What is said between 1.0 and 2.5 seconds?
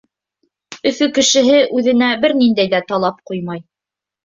кешеһе үҙенә бер